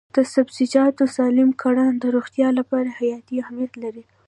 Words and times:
د 0.15 0.17
سبزیجاتو 0.33 1.03
سالم 1.17 1.49
کرنه 1.61 1.87
د 2.01 2.03
روغتیا 2.15 2.49
لپاره 2.59 2.89
حیاتي 2.99 3.35
اهمیت 3.43 3.73
لري. 3.83 4.03